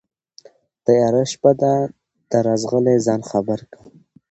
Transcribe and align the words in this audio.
تياره 0.85 1.23
شپه 1.31 1.51
دا 1.61 1.73
ده 2.29 2.37
راځغلي 2.47 2.95
ځان 3.05 3.21
خبر 3.31 3.59
كه 3.71 3.79